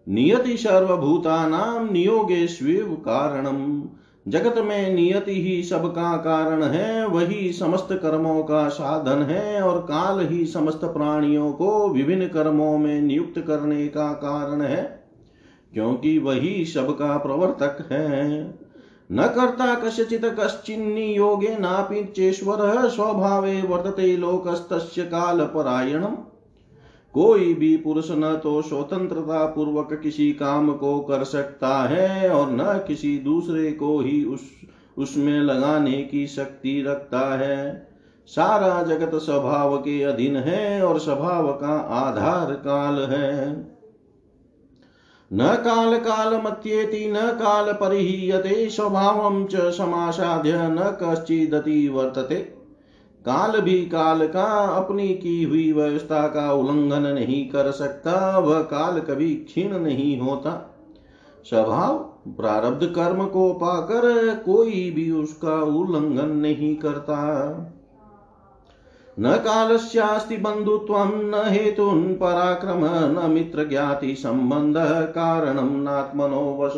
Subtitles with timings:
[0.08, 3.82] नियति सर्वभूतानाम नियोगेश्विव कारणम
[4.28, 10.26] जगत में नियति ही सबका कारण है, वही समस्त कर्मों का साधन है और काल
[10.28, 15.04] ही समस्त प्राणियों को विभिन्न कर्मों में नियुक्त करने का कारण है,
[15.72, 18.42] क्योंकि वही सबका प्रवर्तक है।
[19.12, 26.16] न कर्ता कस्यचित कश्चिन्नी योगे नापिचेश्वर स्वभावे वर्तते लोकस्तस्य काल परायणम
[27.14, 32.84] कोई भी पुरुष न तो स्वतंत्रता पूर्वक किसी काम को कर सकता है और न
[32.88, 34.40] किसी दूसरे को ही उस,
[34.98, 37.88] उसमें लगाने की शक्ति रखता है।
[38.26, 43.54] सारा जगत स्वभाव के अधीन है और स्वभाव का आधार काल है।
[45.32, 52.53] न काल काल मत्येति, न काल परिहीयते, स्वभाव च समासाध्य न कश्चिदति वर्तते।
[53.26, 59.00] काल भी काल का अपनी की हुई व्यवस्था का उल्लंघन नहीं कर सकता, वह काल
[59.00, 60.74] कभी क्षीण नहीं होता।
[61.44, 61.98] स्वभाव,
[62.28, 67.16] प्रारब्ध कर्म को पाकर कोई भी उसका उल्लंघन नहीं करता।
[69.20, 71.90] न कालस्यास्ति बंधुत्व, न हेतु
[72.20, 74.74] पराक्रम, न मित्र ज्ञाति संबंध
[75.14, 76.74] कारणम नात्मनो वश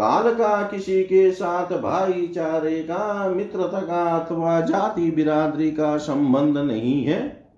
[0.00, 7.04] काल का किसी के साथ भाईचारे का, मित्रता का अथवा जाति बिरादरी का संबंध नहीं
[7.04, 7.50] है।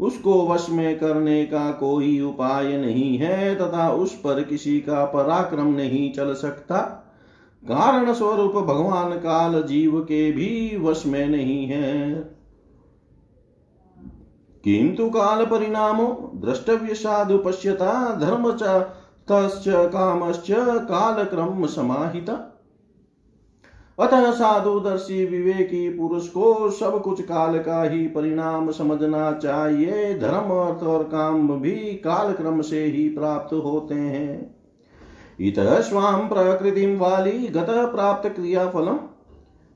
[0.00, 5.66] उसको वश में करने का कोई उपाय नहीं है तथा उस पर किसी का पराक्रम
[5.66, 6.76] नहीं चल सकता।
[7.68, 12.14] कारण स्वरूप भगवान काल जीव के भी वश में नहीं है।
[14.64, 18.56] किंतु काल परिणामो, द्रष्टव्य साधु पश्यता, धर्म
[19.30, 20.46] तश्च कामश्च
[20.88, 22.50] कालक्रम समाहिता।
[24.00, 30.82] अतः साधुदर्शी विवेकी पुरुष को सब कुछ काल का ही परिणाम समझना चाहिए। धर्म, अर्थ
[30.82, 34.56] और काम भी काल क्रम से ही प्राप्त होते हैं।
[35.40, 38.98] इत स्वाम प्रकृति वाली गत प्राप्त क्रिया फलम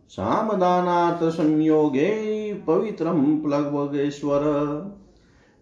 [0.08, 2.10] सामदानात् संयोगे
[2.54, 4.42] पवित्रम प्लवगेश्वर।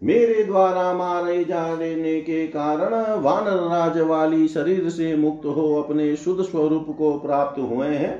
[0.01, 6.43] मेरे द्वारा मारे जाने के कारण वानर राज वाली शरीर से मुक्त हो अपने शुद्ध
[6.43, 8.15] स्वरूप को प्राप्त हुए हैं।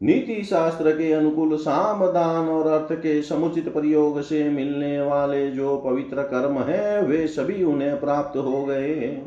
[0.00, 5.76] नीति शास्त्र के अनुकूल साम दान और अर्थ के समुचित प्रयोग से मिलने वाले जो
[5.76, 9.22] पवित्र कर्म है, वे सभी उन्हें प्राप्त हो गए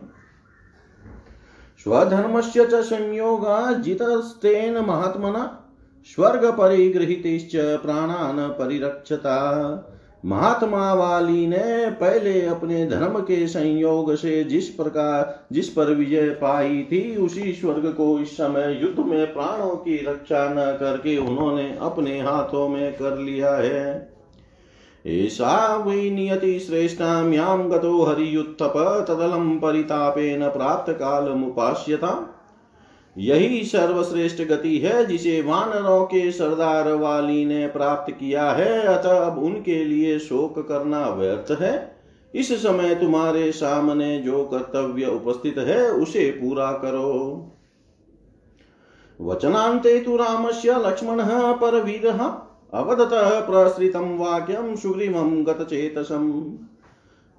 [1.86, 5.44] स्वधर्म से संयोगा जितस्तेन महात्मना,
[6.16, 7.24] स्वर्ग परिगृहित
[7.84, 9.36] प्राणान परिरक्षता।
[10.26, 16.88] महात्मा वाली ने पहले अपने धर्म के संयोग से जिस प्रकार, जिस पर विजय पाई
[16.92, 22.22] थी, उसी स्वर्ग को इस समय युद्ध में प्राणों की रक्षा न करके उन्होंने अपने
[22.22, 24.14] हाथों में कर लिया है।
[25.08, 30.44] ऐसा वै नियति श्रेष्ठाम्यां गतो हरियुत्थप तदलं परितापेन
[31.38, 32.36] मुपास्यता
[33.20, 39.44] यही सर्वश्रेष्ठ गति है जिसे वानरों के सरदार वाली ने प्राप्त किया है। अतः अब
[39.44, 41.96] उनके लिए शोक करना व्यर्थ है।
[42.36, 47.46] इस समय तुम्हारे सामने जो कर्तव्य उपस्थित है, उसे पूरा करो।
[49.22, 50.18] वचनान्ते तु
[50.66, 52.20] लक्ष्मणः परवीरः।
[52.74, 56.58] अवदतः प्रसृतं वाक्यं सुग्रीवं गतचेतसम्।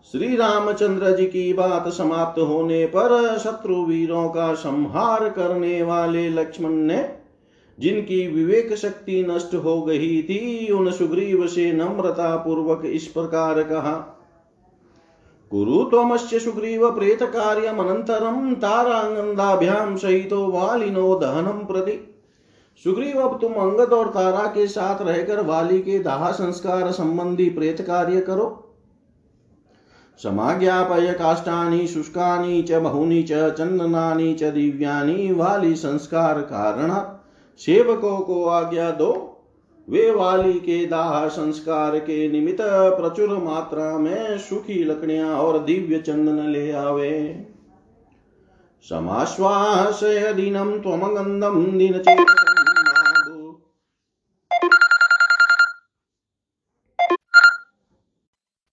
[0.05, 6.71] श्री रामचंद्र जी की बात समाप्त होने पर शत्रु वीरों का संहार करने वाले लक्ष्मण
[6.71, 7.09] ने,
[7.79, 13.93] जिनकी विवेक शक्ति नष्ट हो गई थी, उन सुग्रीव से नम्रता पूर्वक इस प्रकार कहा,
[15.51, 21.99] कुरु त्वमस्य सुग्रीव प्रेत कार्यमनन्तरं तारांगंदाभ्याम सहितो वालिनो दहनम प्रति।
[22.85, 27.81] सुग्रीव, अब तुम अंगद और तारा के साथ रहकर वाली के दाह संस्कार संबंधी प्रेत
[27.81, 28.67] कार्य करो।
[30.23, 33.33] समाज्ञापय काष्ठानि शुष्कानि च, बहूनि च
[34.35, 37.19] च, दिव्यानि वाली संस्कार कारण।
[37.59, 39.27] सेवकों को आज्ञा दो।
[39.91, 46.49] वे वाली के दाह संस्कार के निमित्त प्रचुर मात्रा में सुखी लकड़ियाँ और दिव्य चंदन
[46.49, 47.47] ले आवे।
[48.83, 52.40] समाश्वासय दिनं त्वमगन्धं दिनचेतसं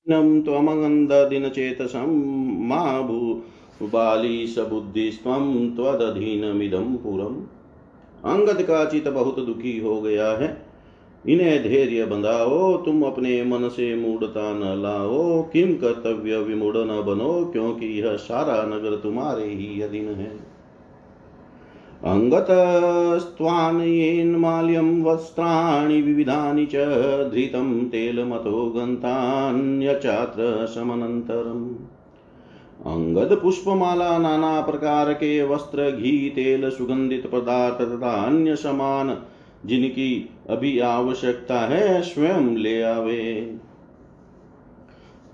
[0.09, 2.07] नं त्वमगन्धदिनचेतसं
[2.67, 7.35] मा भूबाली सबुद्धिस्त्वं त्वदधीनमिदं पुरम्।
[8.25, 10.67] अंगद का चित बहुत दुखी हो गया है।
[11.27, 17.49] इन्हें धैर्य बंधाओ, तुम अपने मन से मूढ़ता न लाओ। किम कर्तव्य विमूढ़ न बनो,
[17.53, 20.56] क्योंकि यह सारा नगर तुम्हारे ही अधीन है।
[22.05, 26.75] अङ्गतस्त्वानयेन्माल्यं वस्त्राणि विविधानि च
[27.33, 31.75] धृतं तेलमतो गन्तान्यचात्र समनन्तरम्
[32.85, 39.17] अंगद पुष्पमाला नाना प्रकार के वस्त्र, घी, तेल, सुगंधित पदार्थ तथा अन्य समान
[39.65, 43.55] जिनकी अभी आवश्यकता है, स्वयं ले आवे।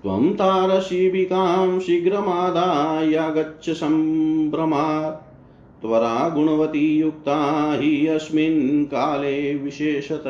[0.02, 5.33] त्वं तारशिबिकां शीघ्रमादाय गच्छ सम्भ्रमात्
[5.84, 10.22] त्वरा गुणवती युक्ता हि अस्मिन् काले विशेषत।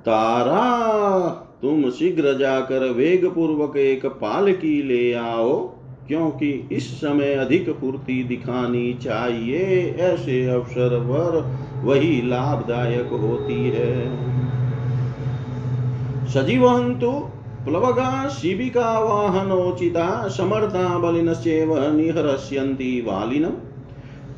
[0.00, 1.28] तारा,
[1.62, 5.66] तुम शीघ्र जाकर वेग पूर्वक एक पालकी ले आओ,
[6.08, 14.16] क्योंकि इस समय अधिक पूर्ति दिखानी चाहिए, ऐसे अवसर पर वही लाभदायक होती है।
[16.26, 17.10] सजीवंतु
[17.64, 23.73] प्लवगा, शिबिका वाहनोचिता, समर्था बलिन बलिनश्चेव निहरस्यन्ति वालिनम्।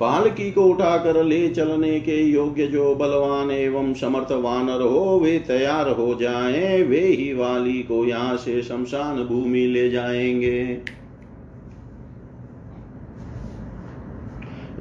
[0.00, 5.88] पालकी को उठाकर ले चलने के योग्य जो बलवान एवं समर्थ वानर हो, वे तैयार
[5.88, 10.82] हो जाएँ, वे ही वाली को यहाँ से शमशान भूमि ले जाएँगे।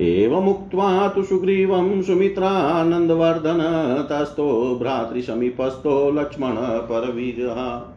[0.02, 3.60] एवमुक्त्वा तु सुग्रीवं सुमित्रानन्दवर्धन
[4.10, 7.95] तस्थो भ्रातृसमीपस्थो लक्ष्मण परवीरः।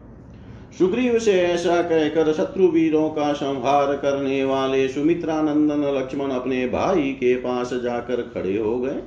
[0.79, 7.35] सुग्रीव से ऐसा कहकर शत्रु वीरों का संहार करने वाले सुमित्रानंदन लक्ष्मण अपने भाई के
[7.35, 9.01] पास जाकर खड़े हो गए।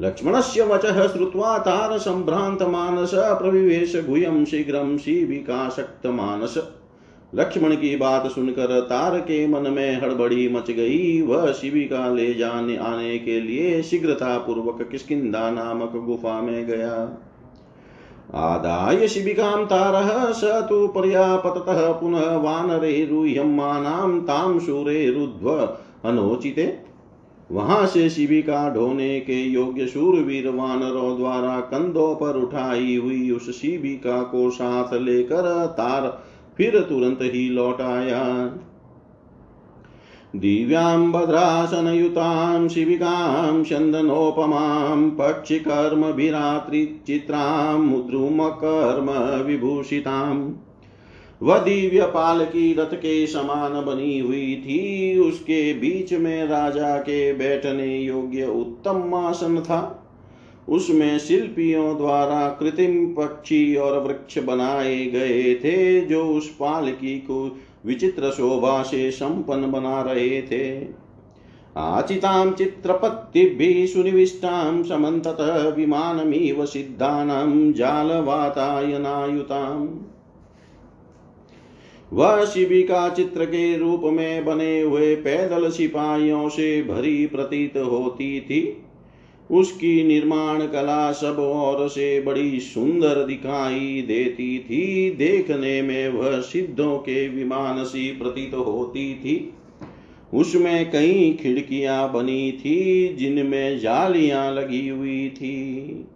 [0.00, 6.54] लक्ष्मण से वच श्रुवा तार संभ्रांत मानस, प्रविवेश गुयम शीघ्रम शिविकाशक्त मानस।
[7.34, 12.76] लक्ष्मण की बात सुनकर तार के मन में हड़बड़ी मच गई। वह शिविका ले जाने
[12.76, 16.94] आने के लिए शीघ्रता पूर्वक किसकिदा नामक गुफा में गया।
[18.34, 25.50] आदाय शिबिकां तारः स तु पर्यापततः पुनः वानरैरुह्यमानां तां शूरेरुध्व
[26.04, 26.66] अनोचिते।
[27.52, 34.22] वहाँ से शिविका ढोने के योग्य शूरवीर वानरों द्वारा कंधों पर उठाई हुई उस शिविका
[34.22, 36.22] को साथ लेकर तार
[36.56, 38.24] फिर तुरंत ही लौट आया।
[40.36, 50.52] दिव्यां भद्रासनयुतां शिविकां चन्दनोपमां पक्षिकर्मभिरात्रिचित्रां मुद्रुमकर्म विभूषिताम्
[51.42, 57.32] वह दिव्य पाल की रथ के समान बनी हुई थी, उसके बीच में राजा के
[57.32, 60.03] बैठने योग्य उत्तम आसन था।
[60.68, 68.30] उसमें शिल्पियों द्वारा कृत्रिम पक्षी और वृक्ष बनाए गए थे, जो उस पालकी को विचित्र
[68.30, 70.86] शोभा से संपन्न बना रहे थे।
[71.76, 79.88] आचितां चित्रपत्तिभिः सुनिविष्टां समन्ततः विमानमिव सिद्धानां जालवातायनायुताम्
[82.12, 88.83] वह शिविका चित्र के रूप में बने हुए पैदल सिपाहियों से भरी प्रतीत होती थी।
[89.50, 96.98] उसकी निर्माण कला सब और से बड़ी सुंदर दिखाई देती थी। देखने में वह सिद्धों
[96.98, 99.54] के विमान सी प्रतीत होती थी।
[100.34, 106.06] उसमें कई खिड़कियाँ बनी थी, जिनमें जालियाँ लगी हुई थी।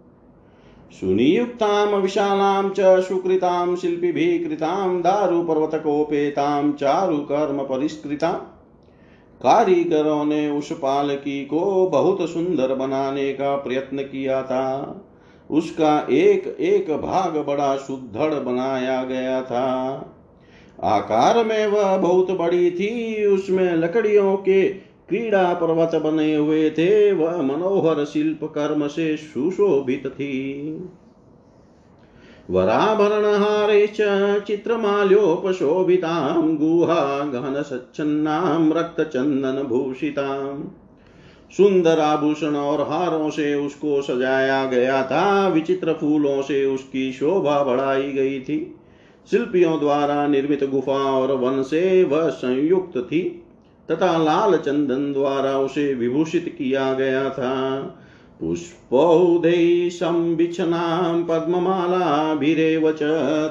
[0.99, 8.33] सुनियुक्तां विशालां च सुकृतां शिल्पिभिः कृतां दारुपर्वतकोपेतां चारुकर्म परिष्कृतां
[9.41, 15.01] कारीगरों ने उस पालकी को बहुत सुंदर बनाने का प्रयत्न किया था।
[15.51, 19.67] उसका एक एक भाग बड़ा सुदृढ़ बनाया गया था।
[20.83, 24.69] आकार में वह बहुत बड़ी थी, उसमें लकड़ियों के
[25.09, 30.63] क्रीड़ा पर्वत बने हुए थे, वह मनोहर शिल्प कर्म से सुशोभित थी।
[32.49, 33.97] वराभरणहारे च
[34.47, 40.63] चित्रमाल्योपशोभितां गुहा गहनसच्छन्नां रक्तचन्दनभूषिताम्
[41.51, 48.11] सुंदर आभूषण और हारों से उसको सजाया गया था, विचित्र फूलों से उसकी शोभा बढ़ाई
[48.11, 48.75] गई थी।
[49.31, 53.45] शिल्पियों द्वारा निर्मित गुफा और वन से वह संयुक्त थी,
[53.91, 57.79] तथा लाल चंदन द्वारा उसे विभूषित किया गया था।
[58.39, 62.99] पुष्पौदै संबिछनां पद्ममालाभिरेव च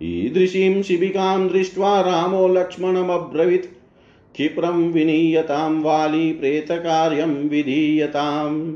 [0.03, 3.67] ईदृशीं शिबिकां दृष्ट्वा रामो लक्ष्मणमब्रवीत्।
[4.35, 8.73] क्षिप्रं विनीयतां, वाली प्रेतकार्यं विधीयताम्।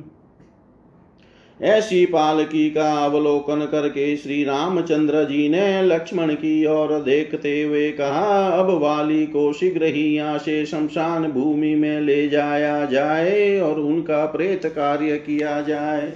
[1.63, 8.49] ऐसी पालकी का अवलोकन करके श्री रामचंद्र जी ने लक्ष्मण की ओर देखते हुए कहा,
[8.49, 14.27] अब वाली को शीघ्र ही यहाँ से शमशान भूमि में ले जाया जाए और उनका
[14.27, 16.13] प्रेत कार्य किया जाए।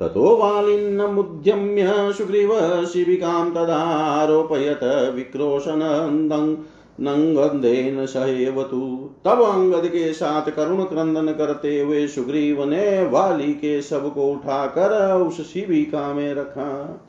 [0.00, 4.80] ततो वालिन्नमुद्यम्य सुग्रीव शिबिकां तदारोपयत
[5.14, 6.56] विक्रोशनन्दं
[7.00, 14.32] नंगंदेन सहेवतु। तब अंगद के साथ करुण क्रंदन करते हुए सुग्रीव ने वाली के सबको
[14.32, 17.00] उठाकर उस शिविका में रखा।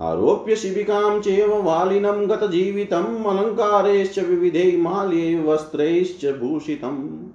[0.00, 7.27] आरोप्य शिबिकां चेव वालिनं गतजीवितम्, अलङ्कारेश्च विविधे माल्ये वस्त्रैश्च भूषितम्।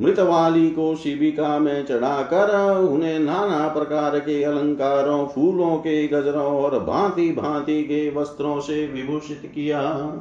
[0.00, 6.78] मृत वाली को शिविका में चढ़ाकर उन्हें नाना प्रकार के अलंकारों, फूलों के गजरों और
[6.78, 10.12] भांति भांति के वस्त्रों से विभूषित किया।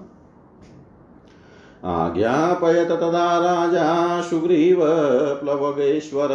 [1.85, 4.81] आज्ञापयत तदा राजा सुग्रीव
[5.43, 6.29] प्लवगेश्वर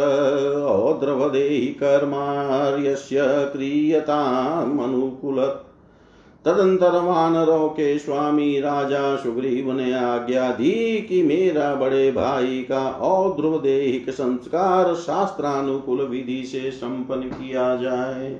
[0.69, 5.61] औद्रवदेहि कर्मार्यस्य क्रियतामनुकूल
[6.45, 14.09] तदंतर वानरों के स्वामी राजा सुग्रीव ने आज्ञा दी कि मेरा बड़े भाई का औद्रवदेहिक
[14.09, 18.39] संस्कार शास्त्रानुकूल विधि से संपन्न किया जाए।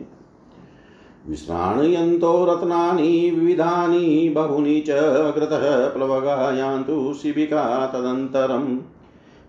[1.30, 8.80] विश्राणयन्तो रत्नानि, विविधानि, बहूनि च अग्रतः प्लवगायान्तु शिबिका तदन्तरम्।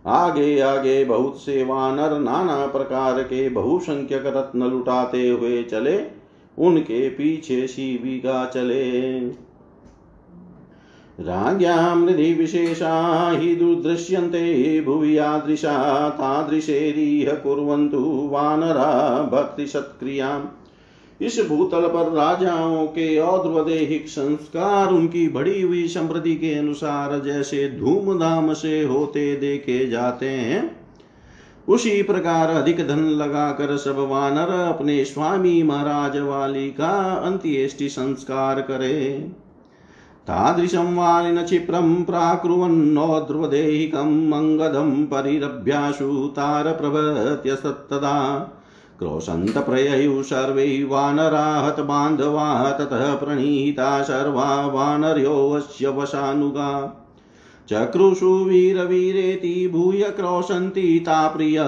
[0.07, 6.22] आगे आगे बहुत से वानर नाना प्रकार के बहुसंख्यक रत्न लुटाते हुए चले।
[6.59, 9.21] उनके पीछे शिबिका चले।
[11.21, 20.43] राज्ञां हृदि विशेषा हि दुर्दृश्यन्ते, भुवि यादृशा तादृशेरिह कुर्वन्तु वानरा भक्तिसत्क्रियाम्
[21.23, 28.53] इस भूतल पर राजाओं के औद्रदेहिक संस्कार, उनकी बढ़ी हुई समृद्धि के अनुसार जैसे धूमधाम
[28.53, 30.82] से होते देखे जाते हैं
[31.69, 39.31] उसी प्रकार अधिक धन लगाकर सब वानर अपने स्वामी महाराज वाली का अंत्येष्टि संस्कार करे।
[40.27, 48.39] तादृशं वालिन क्षिप्रं प्राकुर्वन्नोद्रवदेहिकम् अङ्गदं परिरभ्याशु तारप्रभत्यस्तदा।
[48.99, 56.99] क्रोशन्तप्रययुः सर्वै वानरा हतबान्धवा ततः प्रणीता सर्वा वानर्योऽस्य वशानुगा।
[57.73, 61.59] चक्रुषु वीरवीरेति भूय क्रोशन्ति ता प्रिय।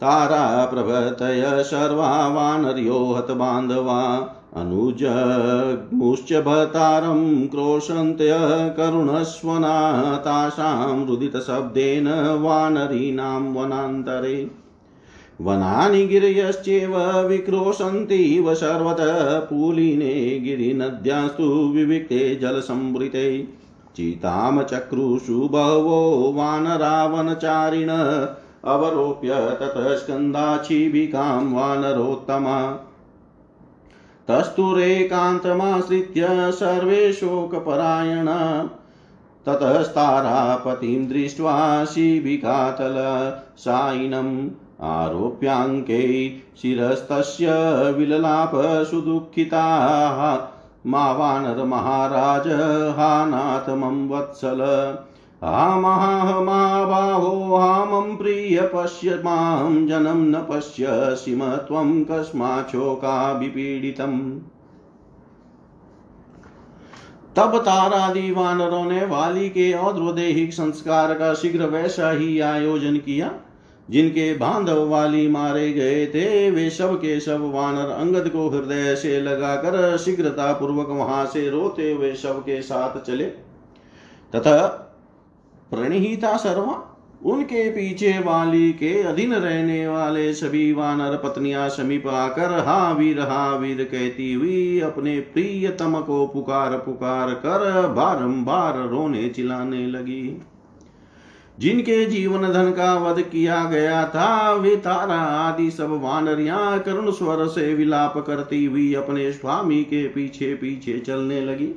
[0.00, 4.00] तारा प्रभतय सर्वा वानर्यो हतबान्धवा
[4.56, 8.30] अनुजमुश्च भतारं क्रोशन्त्य
[8.76, 12.08] करुणस्वना तासां रुदितशब्देन
[12.42, 14.50] वानरीणां वनान्तरे।
[15.40, 23.63] वनानि गिरयश्चेव विक्रोशन्तीव सर्वतः पूलिने गिरिनद्यास्तु विविक्ते जलसंवृते।
[23.96, 27.88] चितामचक्रुषु बहवो वानरावनचारिण
[28.64, 32.88] अवरोप्य ततः स्कन्दाच्छिबिकां वानरोत्तमा।
[34.28, 38.70] तस्तुरेकान्तमाश्रित्य सर्वे शोकपरायणा
[39.48, 47.46] ततस्तारापतिं दृष्ट्वा शिबिकातलसायिनं आरोप्याङ्के शिरस्तस्य
[47.92, 48.52] विललाप
[48.90, 50.53] सुदुःखिताः
[50.86, 52.48] मा वानरमहाराज
[52.96, 54.60] हा नाथ मम वत्सल।
[55.44, 62.04] हा महा, मा बाहो, हा मम प्रिय पश्य, माँ जनं न पश्यसि म त्वं
[63.38, 64.40] विपीडितम्
[67.36, 73.30] तब तारादि वानरों ने वाली के औद्रदेहिक संस्कार का शीघ्र वैसा ही आयोजन किया।
[73.88, 79.20] जिनके बांधव वाली मारे गए थे, वे सब के सब वानर अंगद को हृदय से
[79.20, 83.24] लगाकर शीघ्रता पूर्वक वहाँ से रोते हुए सब के साथ चले।
[84.32, 84.66] तथा
[85.70, 86.82] प्रणीता सर्वा
[87.24, 93.56] उनके पीछे वाली के अधीन रहने वाले सभी वानर पत्नियाँ समीप आकर हा वीर हा
[93.56, 100.42] वीर कहती हुई अपने प्रियतम को पुकार पुकार कर बारंबार रोने चिल्लाने लगी।
[101.58, 107.46] जिनके जीवन धन का वध किया गया था, वे तारा आदि सब वानरिया करुण स्वर
[107.46, 111.72] से विलाप करती हुई अपने स्वामी के पीछे पीछे चलने लगी।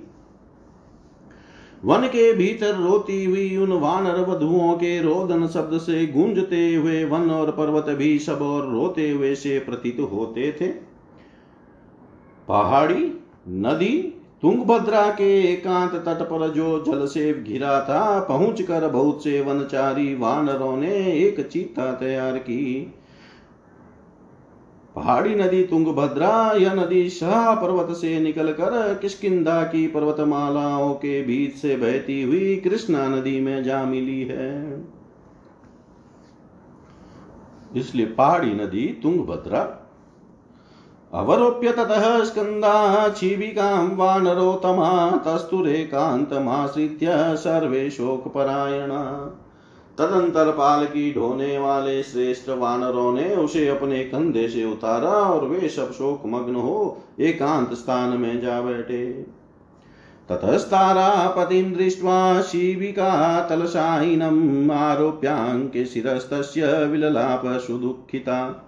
[1.85, 7.29] वन के भीतर रोती हुई उन वानर वधुओं के रोदन शब्द से गूंजते हुए वन
[7.31, 10.67] और पर्वत भी सब और रोते हुए से प्रतीत होते थे।
[12.47, 13.11] पहाड़ी,
[13.47, 19.41] नदी तुंगभद्रा के एकांत तट पर जो जल से घिरा था पहुँच कर बहुत से
[19.41, 22.93] वनचारी वानरों ने एक चीता तैयार की।
[24.95, 31.75] पहाड़ी नदी तुंगभद्रा, यह नदी शाह पर्वत से निकलकर किसकिदा की पर्वतमालाओं के बीच से
[31.77, 34.83] बहती हुई कृष्णा नदी में जा मिली है।
[37.75, 39.83] इसलिए पहाड़ी नदी तुंगभद्रा
[41.13, 49.03] अवरोप्य ततः स्कन्दा क्षीविकां वानरोत्तमा तस्तुरेकान्तमाश्रित्य सर्वे शोकपरायणा।
[49.97, 55.69] तदंतर पाल की ढोने वाले श्रेष्ठ वानरों ने उसे अपने कंधे से उतारा और वे
[55.69, 59.05] सब शोक मग्न हो एकांत स्थान में जा बैठे।
[60.29, 68.63] ततस्तारापतिं दृष्ट्वा शिविका तलशायिनम् आरोप्याङ्के शिरस्तस्य विललाप सुदुःखिता।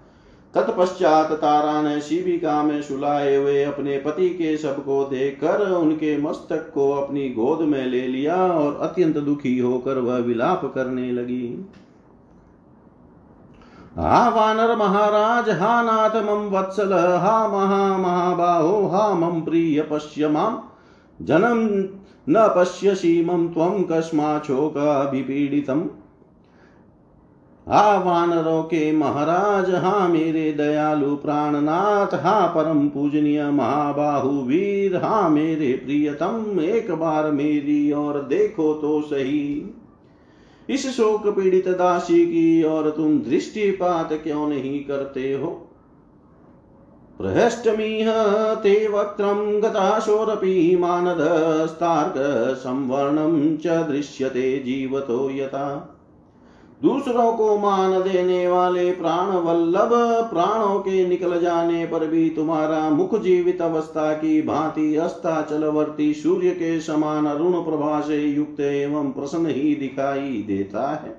[0.55, 6.71] तत्पश्चात तारा ने शिविका में सुलाए हुए अपने पति के शब को देखकर उनके मस्तक
[6.73, 11.65] को अपनी गोद में ले लिया और अत्यंत दुखी होकर वह विलाप करने लगी।
[13.95, 20.61] हा वानर महाराज, हा नाथ मम वत्सल, हा महा महाबाहो, हा मम प्रिय पश्य माम।
[21.21, 21.89] जनम
[22.29, 25.98] न पश्यसि मम त्वं कस्माच्छोकाभिपीडितम्।
[27.71, 35.73] हा वानरों के महाराज, हा मेरे दयालु प्राणनाथ, हा परम पूजनीय महाबाहु वीर, हा मेरे
[35.73, 39.75] प्रियतम, एक बार मेरी और देखो तो सही।
[40.69, 45.47] इस शोक पीड़ित दासी की और तुम दृष्टिपात क्यों नहीं करते हो?
[47.17, 48.11] प्रहष्टमीह
[48.55, 52.13] ते वक्त्रं गताशोरपि मानदस्तार्क
[52.57, 55.95] संवर्णं च दृश्यते जीवतो यथा।
[56.83, 59.89] दूसरों को मान देने वाले प्राण वल्लभ,
[60.29, 66.79] प्राणों के निकल जाने पर भी तुम्हारा मुख जीवित अवस्था की भांति अस्ताचलवर्ती सूर्य के
[66.79, 71.17] समान अरुण प्रभा से युक्त एवं प्रसन्न ही दिखाई देता है।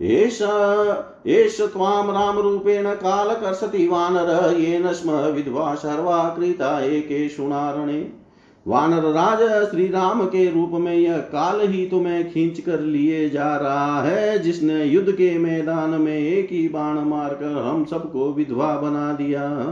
[0.00, 8.23] एष त्वां रामरूपेण कालकर्षति वानर, येन स्म विद्वा सर्वा कृता एकेषु नारणे
[8.66, 13.56] वानर राज श्री राम के रूप में यह काल ही तुम्हें खींच कर लिए जा
[13.56, 19.12] रहा है, जिसने युद्ध के मैदान में एक ही बाण मारकर हम सबको विधवा बना
[19.12, 19.66] दिया।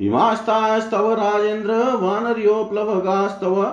[0.00, 3.64] इमास्तास्तव राजेन्द्र वानर्योप्लवगास्तव,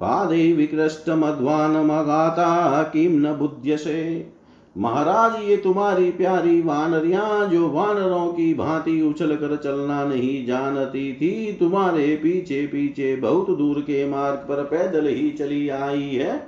[0.00, 4.32] पादे विकृष्टमध्वानमगाता किं न बुध्यसे
[4.76, 11.52] महाराज, ये तुम्हारी प्यारी वानरिया जो वानरों की भांति उछल कर चलना नहीं जानती थी,
[11.52, 16.46] तुम्हारे पीछे पीछे बहुत दूर के मार्ग पर पैदल ही चली आई है।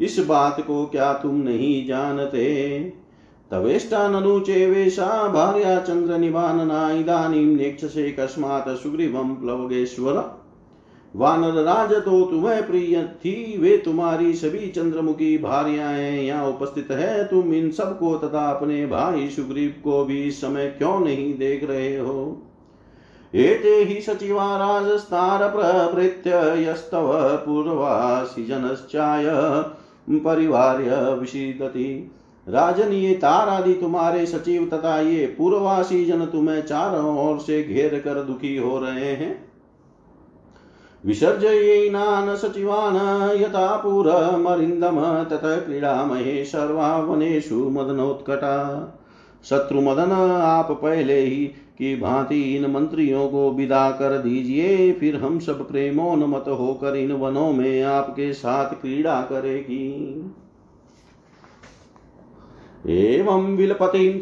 [0.00, 2.78] इस बात को क्या तुम नहीं जानते?
[3.50, 10.45] तवेष्टा ननु चेवेशा, भार्या चंद्र निवानना, इदानीं नेक्षसे कस्मात् सुग्रीवं प्लवगेश्वर।
[11.16, 17.52] वानर राज तो तुम्हें प्रिय थी, वे तुम्हारी सभी चंद्रमुखी भार्याएँ यहाँ उपस्थित है। तुम
[17.54, 22.42] इन सबको तथा अपने भाई सुग्रीव को भी समय क्यों नहीं देख रहे हो?
[23.34, 26.30] एते हि सचिवा राजस्तार प्रभृत्य
[26.62, 27.12] यस्तव
[27.46, 29.24] पूर्वासि जनश्चाय
[30.20, 32.12] परिवार्य विषीदति
[32.46, 38.22] राजन ये तारादि तुम्हारे सचिव तथा ये पूर्ववासी जन तुम्हें चारों ओर से घेर कर
[38.22, 39.34] दुखी हो रहे हैं।
[41.06, 42.96] विसर्जयेनान् सचिवान्
[43.40, 48.56] यथा पुरमरिन्दम ततः क्रीडामहे सर्वा वनेषु मदनोत्कटा
[49.44, 51.44] शत्रुमदन आप पहले ही
[51.78, 57.52] की भांति इन मंत्रियों को विदा कर दीजिए, फिर हम सब प्रेमोन्मत होकर इन वनों
[57.52, 59.86] में आपके साथ क्रीड़ा करेगी।
[62.88, 64.18] एवं विलपतिं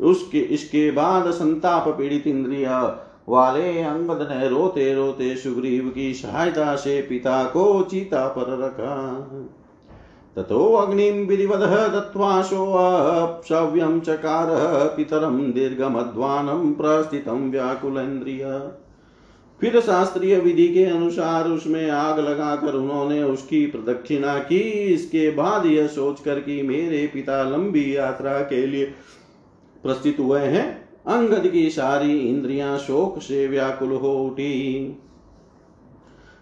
[0.00, 2.80] उसके, इसके बाद संताप पीड़ित इंद्रिया
[3.28, 8.96] वाले अंगद ने रोते रोते सुग्रीव की सहायता से पिता को चिता पर रखा।
[10.36, 14.48] ततो अग्निं विधिवदः दत्त्वा सोऽप्सव्यं चकार
[14.96, 18.44] पितरं दीर्घमध्वानं प्रस्थितं व्याकुलेन्द्रिय।
[19.60, 24.60] फिर शास्त्रीय विधि के अनुसार उसमें आग लगाकर उन्होंने उसकी प्रदक्षिणा की।
[24.94, 28.92] इसके बाद यह सोचकर कि मेरे पिता लंबी यात्रा के लिए
[29.84, 30.66] प्रस्थित हुए हैं।
[31.06, 34.52] अंगद की सारी इंद्रियाँ शोक से व्याकुल हो उठी।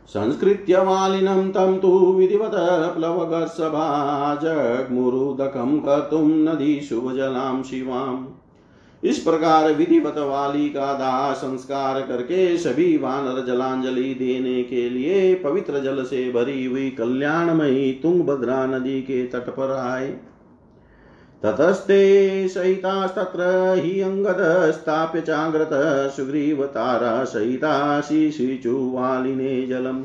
[0.07, 2.51] संस्कृत्य मालिनं तं तु विधिवत
[2.97, 3.87] प्लवगर्षभा
[6.13, 8.27] नदी शुभजलां शिवाम्
[9.03, 15.81] इस प्रकार विधिवत वाली का दाह संस्कार करके सभी वानर जलांजलि देने के लिए पवित्र
[15.81, 20.21] जल से भरी हुई कल्याणमयी तुंगभद्रा नदी के तट पर आए।
[21.43, 23.43] ततस्ते सहितास्तत्र
[23.79, 25.71] हि अङ्गदस्ताप्य चाग्रत
[26.17, 30.03] सुग्रीवतारा सहिता शिशिचुवालिने जलम्।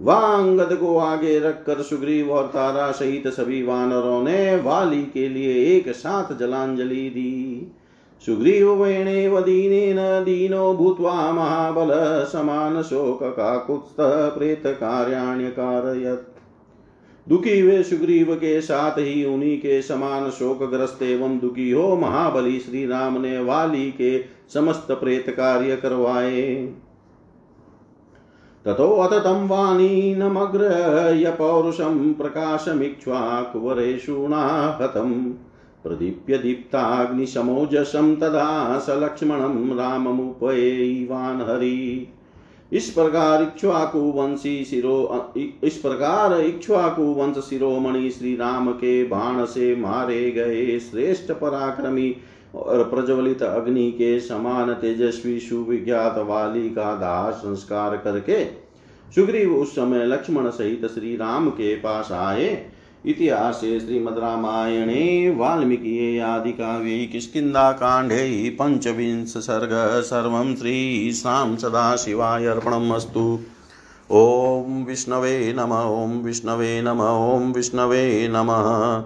[0.00, 5.88] वांगद को आगे रखकर सुग्रीव और तारा सहित सभी वानरों ने वाली के लिए एक
[5.88, 7.72] साथ जलांजलि दी।
[8.26, 11.90] सुग्रीव वेणेव दीनेन दीनो भूत्वा महाबल
[12.32, 13.96] समान शोक का काकुत्स्थ
[14.38, 16.31] प्रेत कार्याण्यकारयत्।
[17.28, 22.86] दुखी वे सुग्रीव के साथ ही उन्हीं के समान शोकग्रस्त एवं दुखी हो महाबली श्री
[22.86, 26.74] राम ने वाली के समस्त प्रेत कार्य करवाए।
[28.64, 35.32] ततो तं वाणीनमग्रय पौरुषं प्रकाशमिक्ष्वाकुवरेषूणा हतं
[35.82, 42.08] प्रदीप्य दीप्ताग्निशमोजसं तदा स लक्ष्मणं राममुपैवान् हरि
[42.72, 45.32] इस प्रकार इक्ष्वाकु वंशी शिरो
[45.64, 52.16] इस प्रकार इक्ष्वाकु वंश शिरोमणि श्री राम के बाण से मारे गए श्रेष्ठ पराक्रमी
[52.54, 58.44] और प्रज्वलित अग्नि के समान तेजस्वी सुविज्ञात वाली का दाह संस्कार करके
[59.14, 62.71] सुग्रीव उस समय लक्ष्मण सहित श्री राम के पास आए।
[63.06, 73.40] इतिहासे श्रीमद्रामायणे वाल्मीकिये आदिकाव्ये किष्किन्धाकाण्डे पञ्चविंश सर्ग सर्वं श्रीशां सदाशिवाय अर्पणमस्तु।
[74.10, 79.00] ॐ विष्णवे नम, ॐ विष्णवे नम, ॐ विष्णवे नमः।